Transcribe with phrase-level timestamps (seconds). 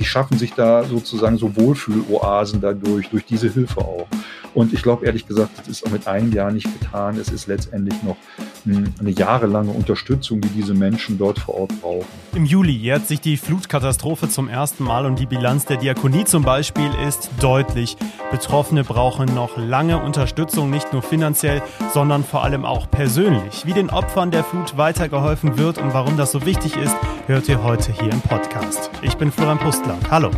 [0.00, 4.08] die schaffen sich da sozusagen so Wohlfühloasen dadurch, durch diese Hilfe auch.
[4.54, 7.16] Und ich glaube ehrlich gesagt, das ist auch mit einem Jahr nicht getan.
[7.18, 8.16] Es ist letztendlich noch
[8.64, 12.06] hm, eine jahrelange Unterstützung, die diese Menschen dort vor Ort brauchen.
[12.34, 16.42] Im Juli jährt sich die Flutkatastrophe zum ersten Mal und die Bilanz der Diakonie zum
[16.42, 17.96] Beispiel ist deutlich.
[18.30, 21.62] Betroffene brauchen noch lange Unterstützung, nicht nur finanziell,
[21.92, 23.66] sondern vor allem auch persönlich.
[23.66, 26.96] Wie den Opfern der Flut weitergeholfen wird und warum das so wichtig ist,
[27.26, 28.90] hört ihr heute hier im Podcast.
[29.02, 29.58] Ich bin Florian
[29.90, 30.10] Pustlauk.
[30.10, 30.30] Hallo.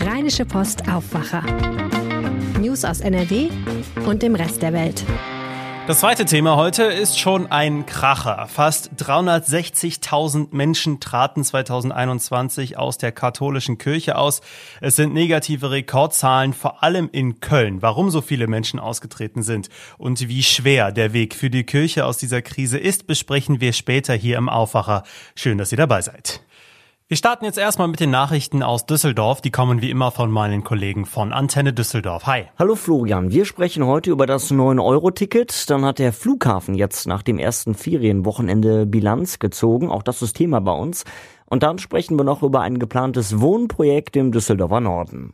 [0.00, 1.42] Rheinische Post Aufwacher.
[2.60, 3.48] News aus NRW
[4.06, 5.04] und dem Rest der Welt.
[5.86, 8.46] Das zweite Thema heute ist schon ein Kracher.
[8.46, 14.42] Fast 360.000 Menschen traten 2021 aus der katholischen Kirche aus.
[14.82, 17.80] Es sind negative Rekordzahlen, vor allem in Köln.
[17.80, 22.18] Warum so viele Menschen ausgetreten sind und wie schwer der Weg für die Kirche aus
[22.18, 25.04] dieser Krise ist, besprechen wir später hier im Aufwacher.
[25.36, 26.42] Schön, dass ihr dabei seid.
[27.10, 29.40] Wir starten jetzt erstmal mit den Nachrichten aus Düsseldorf.
[29.40, 32.26] Die kommen wie immer von meinen Kollegen von Antenne Düsseldorf.
[32.26, 32.48] Hi.
[32.58, 35.70] Hallo Florian, wir sprechen heute über das 9-Euro-Ticket.
[35.70, 39.88] Dann hat der Flughafen jetzt nach dem ersten Ferienwochenende Bilanz gezogen.
[39.90, 41.04] Auch das ist Thema bei uns.
[41.46, 45.32] Und dann sprechen wir noch über ein geplantes Wohnprojekt im Düsseldorfer Norden.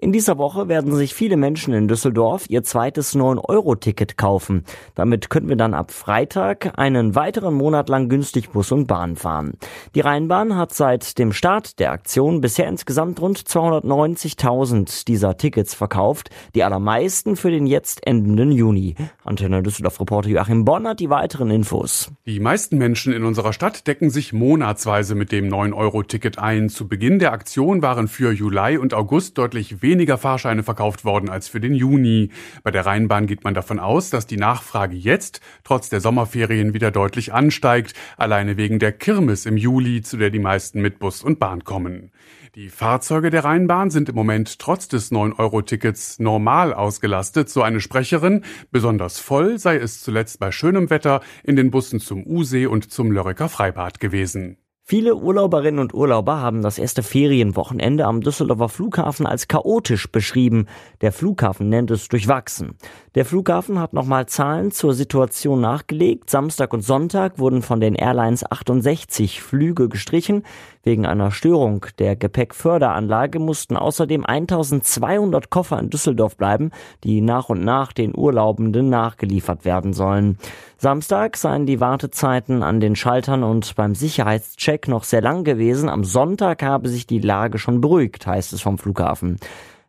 [0.00, 4.62] In dieser Woche werden sich viele Menschen in Düsseldorf ihr zweites 9-Euro-Ticket kaufen.
[4.94, 9.54] Damit können wir dann ab Freitag einen weiteren Monat lang günstig Bus und Bahn fahren.
[9.96, 16.30] Die Rheinbahn hat seit dem Start der Aktion bisher insgesamt rund 290.000 dieser Tickets verkauft,
[16.54, 18.94] die allermeisten für den jetzt endenden Juni.
[19.28, 22.10] Antenne Düsseldorf-Reporter Joachim Bonn die weiteren Infos.
[22.24, 26.70] Die meisten Menschen in unserer Stadt decken sich monatsweise mit dem 9-Euro-Ticket ein.
[26.70, 31.46] Zu Beginn der Aktion waren für Juli und August deutlich weniger Fahrscheine verkauft worden als
[31.46, 32.30] für den Juni.
[32.62, 36.90] Bei der Rheinbahn geht man davon aus, dass die Nachfrage jetzt trotz der Sommerferien wieder
[36.90, 41.38] deutlich ansteigt, alleine wegen der Kirmes im Juli, zu der die meisten mit Bus und
[41.38, 42.12] Bahn kommen.
[42.54, 48.44] Die Fahrzeuge der Rheinbahn sind im Moment trotz des 9-Euro-Tickets normal ausgelastet, so eine Sprecherin.
[48.70, 53.12] Besonders voll sei es zuletzt bei schönem Wetter in den Bussen zum Usee und zum
[53.12, 54.58] Lörrecker Freibad gewesen.
[54.90, 60.64] Viele Urlauberinnen und Urlauber haben das erste Ferienwochenende am Düsseldorfer Flughafen als chaotisch beschrieben.
[61.02, 62.74] Der Flughafen nennt es durchwachsen.
[63.14, 66.30] Der Flughafen hat nochmal Zahlen zur Situation nachgelegt.
[66.30, 70.44] Samstag und Sonntag wurden von den Airlines 68 Flüge gestrichen.
[70.84, 76.70] Wegen einer Störung der Gepäckförderanlage mussten außerdem 1200 Koffer in Düsseldorf bleiben,
[77.04, 80.38] die nach und nach den Urlaubenden nachgeliefert werden sollen.
[80.80, 85.88] Samstag seien die Wartezeiten an den Schaltern und beim Sicherheitscheck noch sehr lang gewesen.
[85.88, 89.40] Am Sonntag habe sich die Lage schon beruhigt, heißt es vom Flughafen.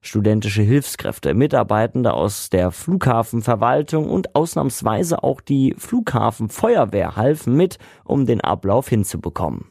[0.02, 8.42] Studentische Hilfskräfte, Mitarbeitende aus der Flughafenverwaltung und ausnahmsweise auch die Flughafenfeuerwehr halfen mit, um den
[8.42, 9.68] Ablauf hinzubekommen.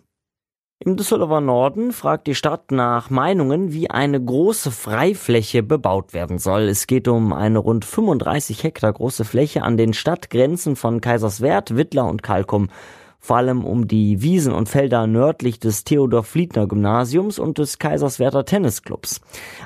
[0.80, 6.68] Im Düsseldorfer Norden fragt die Stadt nach Meinungen, wie eine große Freifläche bebaut werden soll.
[6.68, 12.06] Es geht um eine rund 35 Hektar große Fläche an den Stadtgrenzen von Kaiserswerth, Wittler
[12.06, 12.68] und Kalkum
[13.20, 19.20] vor allem um die Wiesen und Felder nördlich des Theodor-Fliedner-Gymnasiums und des Kaiserswerther Tennisclubs.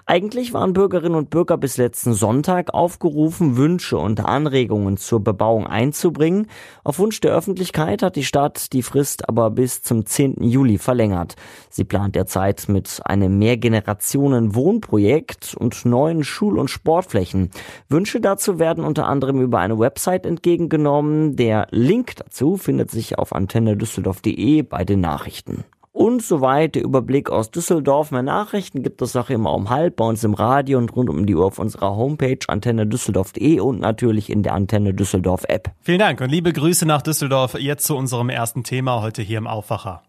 [0.07, 6.47] Eigentlich waren Bürgerinnen und Bürger bis letzten Sonntag aufgerufen, Wünsche und Anregungen zur Bebauung einzubringen.
[6.83, 10.43] Auf Wunsch der Öffentlichkeit hat die Stadt die Frist aber bis zum 10.
[10.43, 11.37] Juli verlängert.
[11.71, 17.51] Sie plant derzeit mit einem Mehrgenerationen-Wohnprojekt und neuen Schul- und Sportflächen.
[17.89, 21.37] Wünsche dazu werden unter anderem über eine Website entgegengenommen.
[21.37, 25.65] Der Link dazu findet sich auf antennedüsseldorf.de bei den Nachrichten.
[25.93, 28.13] Und soweit der Überblick aus Düsseldorf.
[28.13, 31.27] Mehr Nachrichten gibt es auch immer um halb bei uns im Radio und rund um
[31.27, 35.71] die Uhr auf unserer Homepage antennedüsseldorf.de und natürlich in der Antenne Düsseldorf App.
[35.83, 37.59] Vielen Dank und liebe Grüße nach Düsseldorf.
[37.59, 40.03] Jetzt zu unserem ersten Thema heute hier im Aufwacher.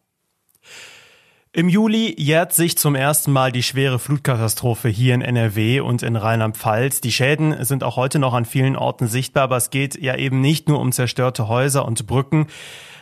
[1.51, 6.15] Im Juli jährt sich zum ersten Mal die schwere Flutkatastrophe hier in NRW und in
[6.15, 7.01] Rheinland-Pfalz.
[7.01, 10.41] Die Schäden sind auch heute noch an vielen Orten sichtbar, aber es geht ja eben
[10.41, 12.47] nicht nur um zerstörte Häuser und Brücken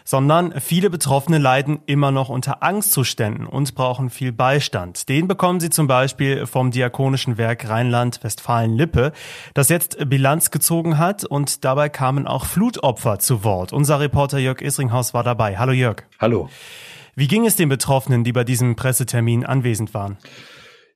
[0.03, 5.09] sondern viele Betroffene leiden immer noch unter Angstzuständen und brauchen viel Beistand.
[5.09, 9.11] Den bekommen sie zum Beispiel vom Diakonischen Werk Rheinland-Westfalen-Lippe,
[9.53, 13.73] das jetzt Bilanz gezogen hat und dabei kamen auch Flutopfer zu Wort.
[13.73, 15.57] Unser Reporter Jörg Isringhaus war dabei.
[15.57, 16.03] Hallo Jörg.
[16.19, 16.49] Hallo.
[17.15, 20.17] Wie ging es den Betroffenen, die bei diesem Pressetermin anwesend waren?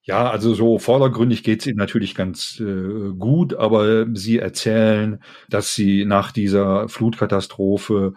[0.07, 5.19] Ja, also so vordergründig geht es ihnen natürlich ganz äh, gut, aber sie erzählen,
[5.49, 8.13] dass sie nach dieser Flutkatastrophe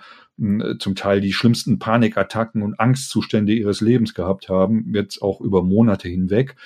[0.79, 6.09] zum Teil die schlimmsten Panikattacken und Angstzustände ihres Lebens gehabt haben, jetzt auch über Monate
[6.09, 6.57] hinweg.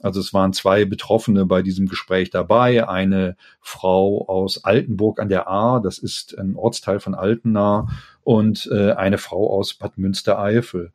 [0.00, 2.86] Also es waren zwei Betroffene bei diesem Gespräch dabei.
[2.88, 7.88] Eine Frau aus Altenburg an der Ahr, das ist ein Ortsteil von Altena,
[8.22, 10.92] und äh, eine Frau aus Bad Münstereifel.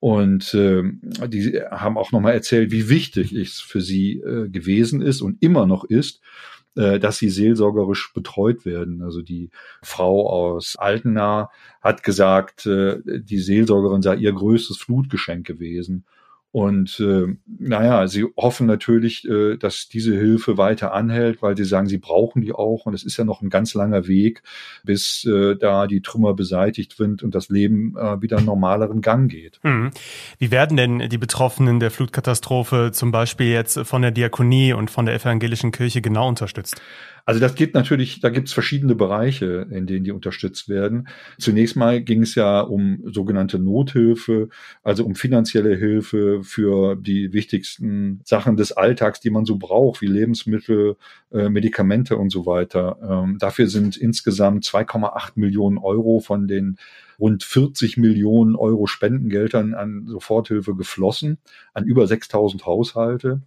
[0.00, 0.82] Und äh,
[1.28, 5.66] die haben auch nochmal erzählt, wie wichtig es für sie äh, gewesen ist und immer
[5.66, 9.02] noch ist, äh, dass sie seelsorgerisch betreut werden.
[9.02, 9.50] Also die
[9.82, 11.50] Frau aus Altena
[11.80, 16.04] hat gesagt, äh, die Seelsorgerin sei ihr größtes Flutgeschenk gewesen.
[16.52, 21.86] Und äh, naja, sie hoffen natürlich, äh, dass diese Hilfe weiter anhält, weil sie sagen,
[21.86, 22.86] sie brauchen die auch.
[22.86, 24.42] Und es ist ja noch ein ganz langer Weg,
[24.82, 29.30] bis äh, da die Trümmer beseitigt sind und das Leben äh, wieder einen normaleren Gang
[29.30, 29.60] geht.
[29.62, 29.90] Hm.
[30.38, 35.06] Wie werden denn die Betroffenen der Flutkatastrophe zum Beispiel jetzt von der Diakonie und von
[35.06, 36.82] der evangelischen Kirche genau unterstützt?
[37.30, 41.06] Also das geht natürlich, da gibt es verschiedene Bereiche, in denen die unterstützt werden.
[41.38, 44.48] Zunächst mal ging es ja um sogenannte Nothilfe,
[44.82, 50.08] also um finanzielle Hilfe für die wichtigsten Sachen des Alltags, die man so braucht, wie
[50.08, 50.96] Lebensmittel,
[51.30, 52.98] äh, Medikamente und so weiter.
[53.00, 56.78] Ähm, dafür sind insgesamt 2,8 Millionen Euro von den
[57.20, 61.38] rund 40 Millionen Euro Spendengeldern an Soforthilfe geflossen,
[61.74, 63.42] an über 6000 Haushalte.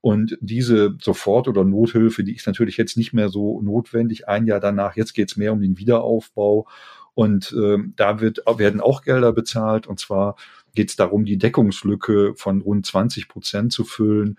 [0.00, 4.28] Und diese Sofort- oder Nothilfe, die ist natürlich jetzt nicht mehr so notwendig.
[4.28, 6.66] Ein Jahr danach, jetzt geht es mehr um den Wiederaufbau.
[7.14, 9.86] Und äh, da wird, werden auch Gelder bezahlt.
[9.86, 10.36] Und zwar
[10.74, 14.38] geht es darum, die Deckungslücke von rund 20 Prozent zu füllen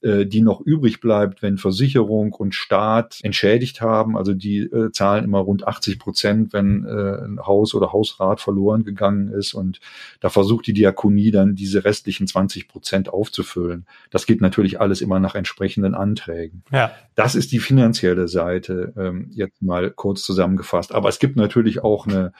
[0.00, 4.16] äh, die noch übrig bleibt, wenn Versicherung und Staat entschädigt haben.
[4.16, 8.84] Also die äh, zahlen immer rund 80 Prozent, wenn äh, ein Haus oder Hausrat verloren
[8.84, 9.54] gegangen ist.
[9.54, 9.80] Und
[10.20, 13.86] da versucht die Diakonie dann diese restlichen 20 Prozent aufzufüllen.
[14.10, 16.62] Das geht natürlich alles immer nach entsprechenden Anträgen.
[16.70, 16.92] Ja.
[17.16, 20.94] Das ist die finanzielle Seite, ähm, jetzt mal kurz zusammengefasst.
[20.94, 22.32] Aber es gibt natürlich auch eine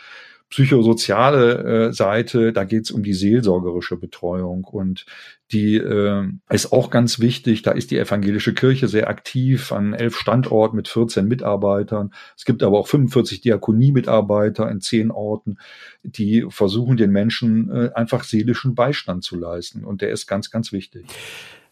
[0.50, 5.04] psychosoziale äh, Seite, da geht es um die seelsorgerische Betreuung und
[5.52, 7.62] die äh, ist auch ganz wichtig.
[7.62, 12.12] Da ist die evangelische Kirche sehr aktiv an elf Standorten mit 14 Mitarbeitern.
[12.36, 15.58] Es gibt aber auch 45 Diakonie-Mitarbeiter in zehn Orten,
[16.02, 19.84] die versuchen, den Menschen äh, einfach seelischen Beistand zu leisten.
[19.84, 21.06] Und der ist ganz, ganz wichtig.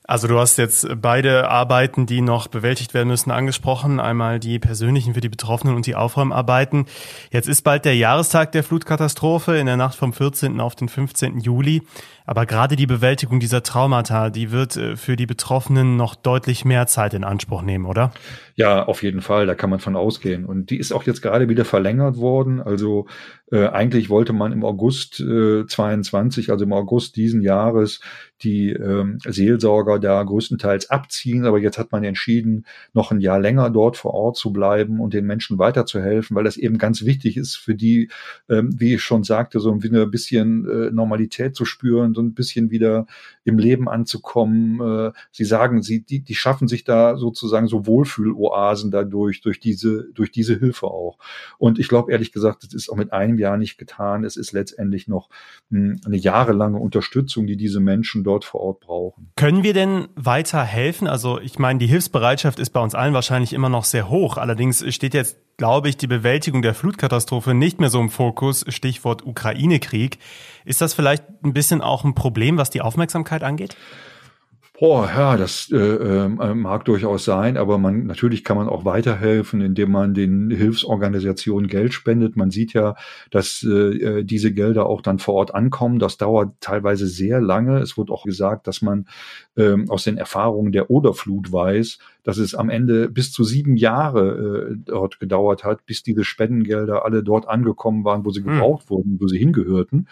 [0.07, 3.99] Also du hast jetzt beide Arbeiten, die noch bewältigt werden müssen, angesprochen.
[3.99, 6.87] Einmal die persönlichen für die Betroffenen und die Aufräumarbeiten.
[7.31, 10.61] Jetzt ist bald der Jahrestag der Flutkatastrophe in der Nacht vom 14.
[10.61, 11.41] auf den 15.
[11.41, 11.83] Juli.
[12.27, 16.87] Aber gerade die Bewältigung dieser Traumata, die wird äh, für die Betroffenen noch deutlich mehr
[16.87, 18.13] Zeit in Anspruch nehmen, oder?
[18.57, 20.45] Ja, auf jeden Fall, da kann man von ausgehen.
[20.45, 22.61] Und die ist auch jetzt gerade wieder verlängert worden.
[22.61, 23.07] Also
[23.53, 28.01] äh, eigentlich wollte man im August äh, 22, also im August diesen Jahres,
[28.43, 31.45] die ähm, Seelsorger da größtenteils abziehen.
[31.45, 35.15] Aber jetzt hat man entschieden, noch ein Jahr länger dort vor Ort zu bleiben und
[35.15, 38.11] den Menschen weiterzuhelfen, weil das eben ganz wichtig ist für die,
[38.49, 42.71] ähm, wie ich schon sagte, so ein bisschen äh, Normalität zu spüren so ein bisschen
[42.71, 43.07] wieder
[43.45, 44.81] im Leben anzukommen.
[44.81, 50.09] Äh, sie sagen, sie, die, die schaffen sich da sozusagen so Wohlfühloasen dadurch, durch diese,
[50.15, 51.19] durch diese Hilfe auch.
[51.59, 54.25] Und ich glaube ehrlich gesagt, es ist auch mit einem Jahr nicht getan.
[54.25, 55.29] Es ist letztendlich noch
[55.71, 59.31] hm, eine jahrelange Unterstützung, die diese Menschen dort vor Ort brauchen.
[59.37, 61.07] Können wir denn weiter helfen?
[61.07, 64.39] Also ich meine, die Hilfsbereitschaft ist bei uns allen wahrscheinlich immer noch sehr hoch.
[64.39, 69.25] Allerdings steht jetzt glaube ich, die Bewältigung der Flutkatastrophe nicht mehr so im Fokus, Stichwort
[69.27, 70.19] Ukraine-Krieg.
[70.65, 73.77] Ist das vielleicht ein bisschen auch ein Problem, was die Aufmerksamkeit angeht?
[74.79, 79.63] Boah, ja, das äh, äh, mag durchaus sein, aber man natürlich kann man auch weiterhelfen,
[79.63, 82.37] indem man den Hilfsorganisationen Geld spendet.
[82.37, 82.95] Man sieht ja,
[83.31, 85.99] dass äh, diese Gelder auch dann vor Ort ankommen.
[85.99, 87.79] Das dauert teilweise sehr lange.
[87.79, 89.07] Es wird auch gesagt, dass man
[89.57, 94.73] ähm, aus den Erfahrungen der Oderflut weiß, dass es am Ende bis zu sieben Jahre
[94.73, 98.53] äh, dort gedauert hat, bis diese Spendengelder alle dort angekommen waren, wo sie hm.
[98.53, 98.91] gebraucht hm.
[98.91, 100.07] wurden, wo sie hingehörten.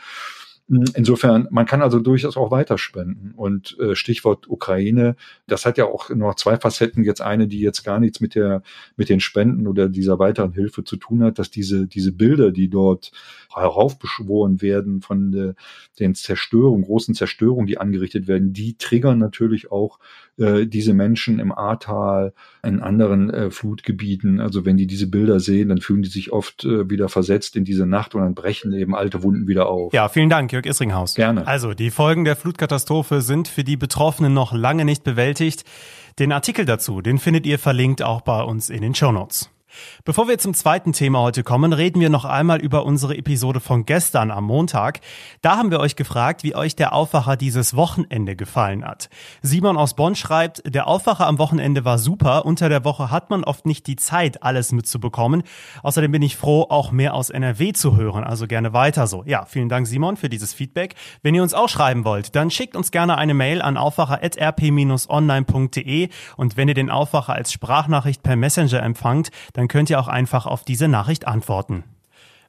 [0.67, 3.33] Insofern, man kann also durchaus auch weiterspenden.
[3.37, 5.15] Und äh, Stichwort Ukraine,
[5.47, 7.05] das hat ja auch noch zwei Facetten.
[7.05, 8.63] Jetzt eine, die jetzt gar nichts mit der,
[8.97, 12.71] mit den Spenden oder dieser weiteren Hilfe zu tun hat, dass diese, diese Bilder, die
[12.71, 13.13] dort
[13.53, 15.55] heraufbeschworen werden von de,
[16.01, 19.99] den Zerstörungen, großen Zerstörungen, die angerichtet werden, die triggern natürlich auch
[20.39, 24.41] äh, diese Menschen im Ahrtal, in anderen äh, Flutgebieten.
[24.41, 27.65] Also wenn die diese Bilder sehen, dann fühlen die sich oft äh, wieder versetzt in
[27.65, 29.93] diese Nacht und dann brechen eben alte Wunden wieder auf.
[29.93, 31.15] Ja, vielen Dank, Jörg Isringhaus.
[31.15, 31.47] Gerne.
[31.47, 35.65] Also, die Folgen der Flutkatastrophe sind für die Betroffenen noch lange nicht bewältigt.
[36.19, 39.51] Den Artikel dazu, den findet ihr verlinkt auch bei uns in den Show Notes.
[40.05, 43.87] Bevor wir zum zweiten Thema heute kommen, reden wir noch einmal über unsere Episode von
[43.87, 45.01] gestern am Montag.
[45.43, 49.09] Da haben wir euch gefragt, wie euch der Aufwacher dieses Wochenende gefallen hat.
[49.43, 52.45] Simon aus Bonn schreibt, der Aufwacher am Wochenende war super.
[52.45, 55.43] Unter der Woche hat man oft nicht die Zeit, alles mitzubekommen.
[55.83, 58.25] Außerdem bin ich froh, auch mehr aus NRW zu hören.
[58.25, 59.23] Also gerne weiter so.
[59.27, 60.95] Ja, vielen Dank Simon für dieses Feedback.
[61.23, 66.57] Wenn ihr uns auch schreiben wollt, dann schickt uns gerne eine Mail an aufwacher.rp-online.de und
[66.57, 70.45] wenn ihr den Aufwacher als Sprachnachricht per Messenger empfangt, dann dann könnt ihr auch einfach
[70.45, 71.85] auf diese Nachricht antworten.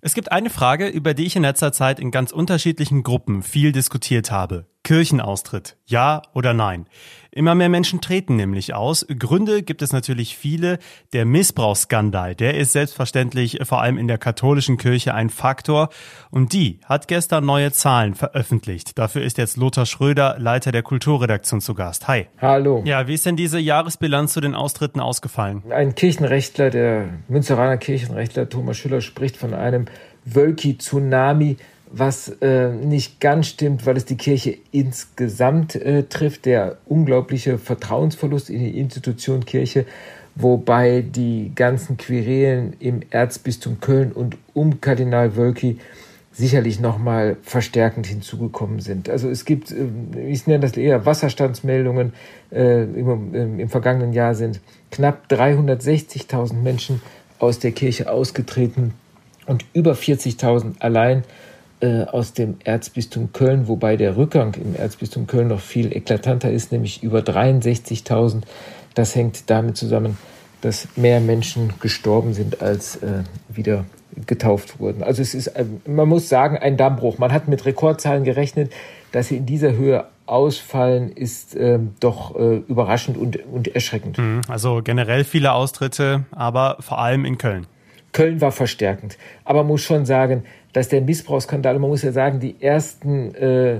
[0.01, 3.71] Es gibt eine Frage, über die ich in letzter Zeit in ganz unterschiedlichen Gruppen viel
[3.71, 4.65] diskutiert habe.
[4.85, 5.75] Kirchenaustritt.
[5.87, 6.85] Ja oder nein?
[7.31, 9.05] Immer mehr Menschen treten nämlich aus.
[9.19, 10.77] Gründe gibt es natürlich viele.
[11.11, 15.89] Der Missbrauchsskandal, der ist selbstverständlich vor allem in der katholischen Kirche ein Faktor.
[16.29, 18.97] Und die hat gestern neue Zahlen veröffentlicht.
[18.97, 22.07] Dafür ist jetzt Lothar Schröder, Leiter der Kulturredaktion zu Gast.
[22.07, 22.27] Hi.
[22.39, 22.83] Hallo.
[22.85, 25.63] Ja, wie ist denn diese Jahresbilanz zu den Austritten ausgefallen?
[25.71, 29.87] Ein Kirchenrechtler, der Münzeraner Kirchenrechtler Thomas Schüller spricht von einem
[30.25, 31.57] Wölki-Tsunami
[31.97, 38.49] was äh, nicht ganz stimmt, weil es die Kirche insgesamt äh, trifft, der unglaubliche Vertrauensverlust
[38.49, 39.85] in die Institution Kirche,
[40.35, 45.77] wobei die ganzen Querelen im Erzbistum Köln und um Kardinal Wölki
[46.33, 49.09] sicherlich nochmal verstärkend hinzugekommen sind.
[49.09, 49.87] Also es gibt, äh,
[50.27, 52.11] ich nenne das eher Wasserstandsmeldungen,
[52.51, 54.59] äh, im, im vergangenen Jahr sind
[54.91, 57.01] knapp 360.000 Menschen
[57.39, 58.93] aus der Kirche ausgetreten
[59.45, 61.23] und über 40.000 allein
[62.11, 67.03] aus dem Erzbistum Köln, wobei der Rückgang im Erzbistum Köln noch viel eklatanter ist, nämlich
[67.03, 68.41] über 63.000.
[68.93, 70.17] Das hängt damit zusammen,
[70.61, 73.85] dass mehr Menschen gestorben sind, als äh, wieder
[74.25, 75.03] getauft wurden.
[75.03, 77.17] Also es ist, äh, man muss sagen, ein Dammbruch.
[77.17, 78.71] Man hat mit Rekordzahlen gerechnet,
[79.11, 84.17] dass sie in dieser Höhe ausfallen, ist äh, doch äh, überraschend und, und erschreckend.
[84.17, 84.41] Mhm.
[84.47, 87.67] Also generell viele Austritte, aber vor allem in Köln.
[88.11, 89.17] Köln war verstärkend.
[89.43, 93.75] Aber man muss schon sagen, dass der Missbrauchsskandal, man muss ja sagen, die ersten äh,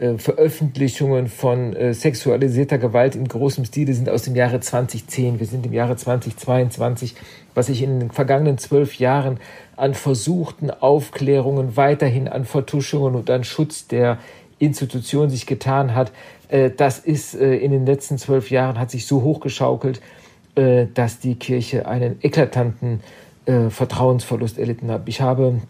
[0.00, 5.38] äh, Veröffentlichungen von äh, sexualisierter Gewalt in großem Stile sind aus dem Jahre 2010.
[5.38, 7.14] Wir sind im Jahre 2022,
[7.54, 9.38] was sich in den vergangenen zwölf Jahren
[9.76, 14.18] an versuchten Aufklärungen, weiterhin an Vertuschungen und an Schutz der
[14.58, 16.10] Institution sich getan hat.
[16.48, 20.00] Äh, das ist äh, in den letzten zwölf Jahren hat sich so hochgeschaukelt,
[20.56, 23.02] äh, dass die Kirche einen eklatanten
[23.46, 25.08] äh, Vertrauensverlust erlitten habe.
[25.08, 25.60] Ich habe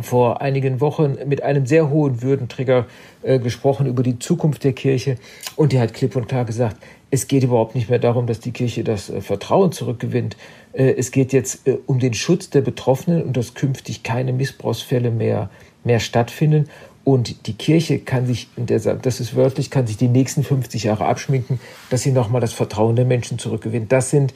[0.00, 2.86] vor einigen Wochen mit einem sehr hohen Würdenträger
[3.22, 5.16] äh, gesprochen über die Zukunft der Kirche
[5.56, 6.76] und der hat klipp und klar gesagt,
[7.14, 10.36] es geht überhaupt nicht mehr darum, dass die Kirche das äh, Vertrauen zurückgewinnt.
[10.72, 15.12] Äh, es geht jetzt äh, um den Schutz der Betroffenen und dass künftig keine Missbrauchsfälle
[15.12, 15.48] mehr,
[15.84, 16.68] mehr stattfinden.
[17.04, 21.60] Und die Kirche kann sich, das ist wörtlich, kann sich die nächsten 50 Jahre abschminken,
[21.90, 23.92] dass sie nochmal das Vertrauen der Menschen zurückgewinnt.
[23.92, 24.32] Das sind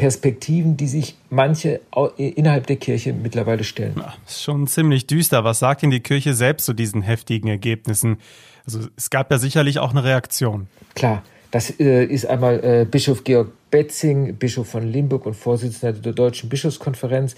[0.00, 1.82] Perspektiven, die sich manche
[2.16, 3.96] innerhalb der Kirche mittlerweile stellen.
[3.98, 5.44] Ja, ist schon ziemlich düster.
[5.44, 8.16] Was sagt denn die Kirche selbst zu diesen heftigen Ergebnissen?
[8.64, 10.68] Also es gab ja sicherlich auch eine Reaktion.
[10.94, 16.14] Klar, das äh, ist einmal äh, Bischof Georg Betzing, Bischof von Limburg und Vorsitzender der
[16.14, 17.34] Deutschen Bischofskonferenz,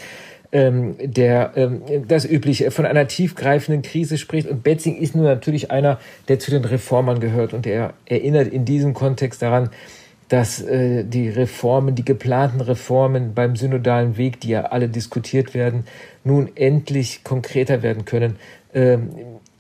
[0.53, 4.47] ähm, der ähm, das übliche von einer tiefgreifenden Krise spricht.
[4.47, 8.65] Und Betzing ist nun natürlich einer, der zu den Reformern gehört und er erinnert in
[8.65, 9.71] diesem Kontext daran,
[10.33, 15.85] dass äh, die Reformen, die geplanten Reformen beim synodalen Weg, die ja alle diskutiert werden,
[16.25, 18.37] nun endlich konkreter werden können.
[18.73, 19.11] Ähm,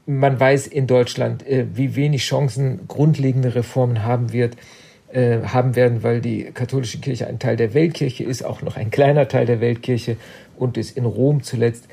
[0.06, 4.56] man weiß in Deutschland, äh, wie wenig Chancen grundlegende Reformen haben wird,
[5.12, 8.90] äh, haben werden, weil die katholische Kirche ein Teil der Weltkirche ist, auch noch ein
[8.90, 10.16] kleiner Teil der Weltkirche
[10.56, 11.86] und ist in Rom zuletzt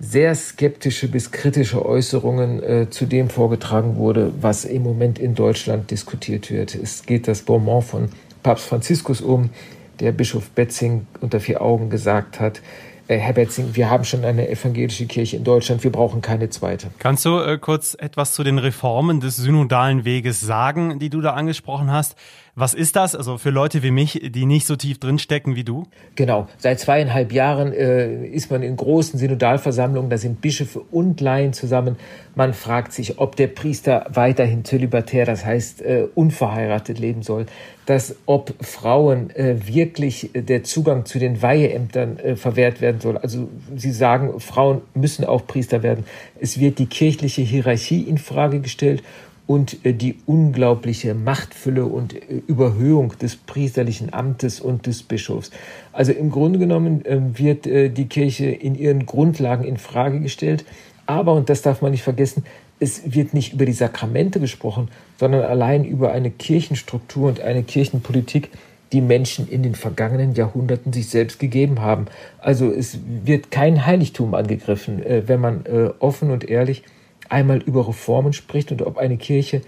[0.00, 5.90] sehr skeptische bis kritische Äußerungen äh, zu dem vorgetragen wurde, was im Moment in Deutschland
[5.90, 6.74] diskutiert wird.
[6.74, 8.08] Es geht das Bonbon von
[8.42, 9.50] Papst Franziskus um,
[9.98, 12.60] der Bischof Betzing unter vier Augen gesagt hat,
[13.08, 16.88] äh, Herr Betzing, wir haben schon eine evangelische Kirche in Deutschland, wir brauchen keine zweite.
[16.98, 21.32] Kannst du äh, kurz etwas zu den Reformen des synodalen Weges sagen, die du da
[21.32, 22.16] angesprochen hast?
[22.60, 23.14] Was ist das?
[23.14, 25.86] Also für Leute wie mich, die nicht so tief drinstecken wie du?
[26.16, 26.48] Genau.
[26.58, 31.94] Seit zweieinhalb Jahren äh, ist man in großen Synodalversammlungen, da sind Bischöfe und Laien zusammen.
[32.34, 37.46] Man fragt sich, ob der Priester weiterhin zölibatär, das heißt äh, unverheiratet leben soll,
[37.86, 43.18] dass ob Frauen äh, wirklich der Zugang zu den Weiheämtern äh, verwehrt werden soll.
[43.18, 46.04] Also sie sagen, Frauen müssen auch Priester werden.
[46.40, 49.04] Es wird die kirchliche Hierarchie in Frage gestellt
[49.48, 55.50] und äh, die unglaubliche Machtfülle und äh, Überhöhung des priesterlichen Amtes und des Bischofs.
[55.92, 60.66] Also im Grunde genommen ähm, wird äh, die Kirche in ihren Grundlagen in Frage gestellt.
[61.06, 62.44] Aber, und das darf man nicht vergessen,
[62.78, 68.50] es wird nicht über die Sakramente gesprochen, sondern allein über eine Kirchenstruktur und eine Kirchenpolitik,
[68.92, 72.06] die Menschen in den vergangenen Jahrhunderten sich selbst gegeben haben.
[72.38, 75.64] Also es wird kein Heiligtum angegriffen, wenn man
[75.98, 76.84] offen und ehrlich
[77.28, 79.62] einmal über Reformen spricht und ob eine Kirche,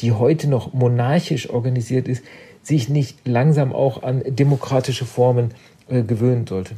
[0.00, 2.24] die heute noch monarchisch organisiert ist,
[2.62, 5.52] sich nicht langsam auch an demokratische Formen
[5.88, 6.74] äh, gewöhnen sollte.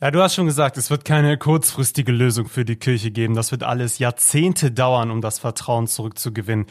[0.00, 3.34] Ja, du hast schon gesagt, es wird keine kurzfristige Lösung für die Kirche geben.
[3.34, 6.66] Das wird alles Jahrzehnte dauern, um das Vertrauen zurückzugewinnen.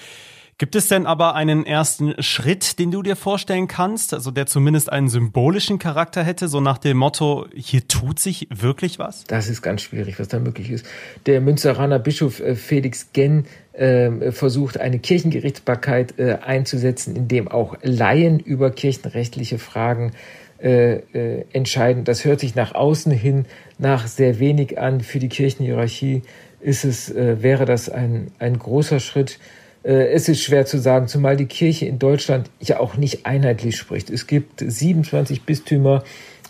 [0.62, 4.91] Gibt es denn aber einen ersten Schritt, den du dir vorstellen kannst, also der zumindest
[4.91, 9.24] einen symbolischen Charakter hätte, so nach dem Motto, hier tut sich wirklich was?
[9.24, 10.86] Das ist ganz schwierig, was da möglich ist.
[11.25, 17.75] Der Münsteraner Bischof äh, Felix Genn äh, versucht, eine Kirchengerichtsbarkeit äh, einzusetzen, in dem auch
[17.82, 20.12] Laien über kirchenrechtliche Fragen
[20.60, 21.00] äh,
[21.53, 22.03] entscheiden.
[22.03, 23.46] Das hört sich nach außen hin
[23.80, 25.01] nach sehr wenig an.
[25.01, 26.22] Für die Kirchenhierarchie
[26.60, 29.39] ist es, äh, wäre das ein, ein großer Schritt.
[29.84, 33.78] Äh, es ist schwer zu sagen, zumal die Kirche in Deutschland ja auch nicht einheitlich
[33.78, 34.10] spricht.
[34.10, 36.04] Es gibt 27 Bistümer,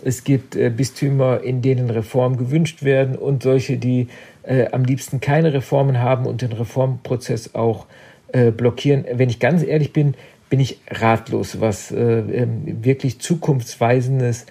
[0.03, 4.07] es gibt äh, Bistümer, in denen Reformen gewünscht werden und solche, die
[4.43, 7.85] äh, am liebsten keine Reformen haben und den Reformprozess auch
[8.33, 9.05] äh, blockieren.
[9.13, 10.15] Wenn ich ganz ehrlich bin,
[10.49, 14.45] bin ich ratlos, was äh, ähm, wirklich zukunftsweisendes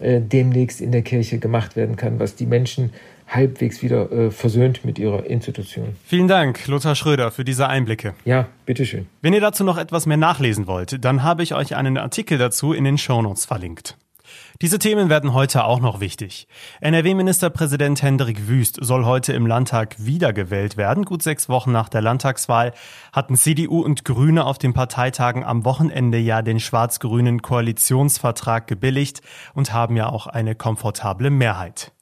[0.00, 2.90] äh, demnächst in der Kirche gemacht werden kann, was die Menschen
[3.26, 5.96] halbwegs wieder äh, versöhnt mit ihrer Institution.
[6.04, 8.14] Vielen Dank, Lothar Schröder, für diese Einblicke.
[8.24, 9.06] Ja, bitteschön.
[9.22, 12.72] Wenn ihr dazu noch etwas mehr nachlesen wollt, dann habe ich euch einen Artikel dazu
[12.72, 13.96] in den Shownotes verlinkt.
[14.62, 16.46] Diese Themen werden heute auch noch wichtig.
[16.80, 21.04] NRW-Ministerpräsident Hendrik Wüst soll heute im Landtag wiedergewählt werden.
[21.04, 22.72] Gut sechs Wochen nach der Landtagswahl
[23.12, 29.22] hatten CDU und Grüne auf den Parteitagen am Wochenende ja den schwarz-grünen Koalitionsvertrag gebilligt
[29.54, 31.93] und haben ja auch eine komfortable Mehrheit.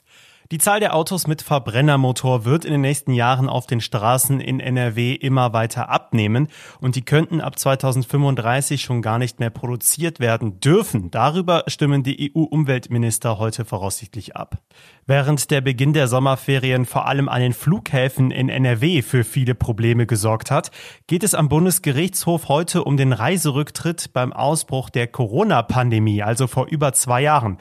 [0.52, 4.60] Die Zahl der Autos mit Verbrennermotor wird in den nächsten Jahren auf den Straßen in
[4.60, 10.60] NRW immer weiter abnehmen und die könnten ab 2035 schon gar nicht mehr produziert werden
[10.60, 11.10] dürfen.
[11.10, 14.58] Darüber stimmen die EU-Umweltminister heute voraussichtlich ab.
[15.06, 20.06] Während der Beginn der Sommerferien vor allem an den Flughäfen in NRW für viele Probleme
[20.06, 20.70] gesorgt hat,
[21.06, 26.92] geht es am Bundesgerichtshof heute um den Reiserücktritt beim Ausbruch der Corona-Pandemie, also vor über
[26.92, 27.56] zwei Jahren.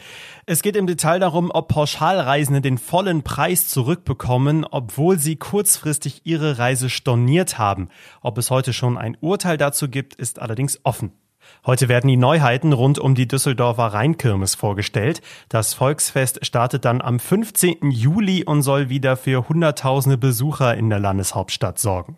[0.46, 6.58] Es geht im Detail darum, ob Pauschalreisende den vollen Preis zurückbekommen, obwohl sie kurzfristig ihre
[6.58, 7.90] Reise storniert haben.
[8.22, 11.14] Ob es heute schon ein Urteil dazu gibt, ist allerdings offen.
[11.66, 15.22] Heute werden die Neuheiten rund um die Düsseldorfer Rheinkirmes vorgestellt.
[15.50, 17.92] Das Volksfest startet dann am 15.
[17.92, 22.18] Juli und soll wieder für Hunderttausende Besucher in der Landeshauptstadt sorgen.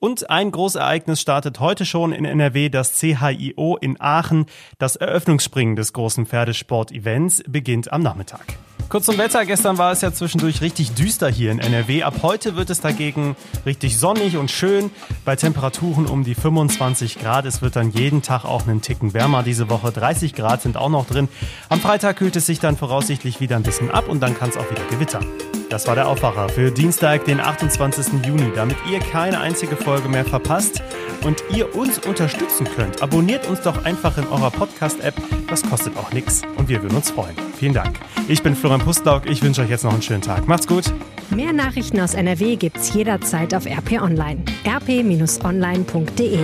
[0.00, 4.46] Und ein Großereignis startet heute schon in NRW, das CHIO in Aachen.
[4.78, 8.58] Das Eröffnungsspringen des großen Pferdesport-Events beginnt am Nachmittag.
[8.88, 9.44] Kurz zum Wetter.
[9.44, 12.04] Gestern war es ja zwischendurch richtig düster hier in NRW.
[12.04, 14.90] Ab heute wird es dagegen richtig sonnig und schön
[15.26, 17.44] bei Temperaturen um die 25 Grad.
[17.44, 19.92] Es wird dann jeden Tag auch einen Ticken wärmer diese Woche.
[19.92, 21.28] 30 Grad sind auch noch drin.
[21.68, 24.56] Am Freitag kühlt es sich dann voraussichtlich wieder ein bisschen ab und dann kann es
[24.56, 25.26] auch wieder gewittern.
[25.68, 28.24] Das war der Aufwacher für Dienstag, den 28.
[28.26, 28.50] Juni.
[28.54, 30.82] Damit ihr keine einzige Folge mehr verpasst
[31.24, 35.14] und ihr uns unterstützen könnt, abonniert uns doch einfach in eurer Podcast-App.
[35.48, 37.36] Das kostet auch nichts und wir würden uns freuen.
[37.58, 37.98] Vielen Dank.
[38.28, 39.26] Ich bin Florian Pustlauk.
[39.26, 40.48] Ich wünsche euch jetzt noch einen schönen Tag.
[40.48, 40.84] Macht's gut.
[41.30, 44.42] Mehr Nachrichten aus NRW gibt's jederzeit auf RP Online.
[44.66, 46.38] rp-online.de